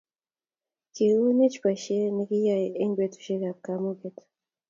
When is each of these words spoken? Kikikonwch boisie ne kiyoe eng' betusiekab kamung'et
Kikikonwch 0.93 1.57
boisie 1.61 2.05
ne 2.15 2.23
kiyoe 2.29 2.65
eng' 2.81 2.95
betusiekab 2.97 3.57
kamung'et 3.65 4.17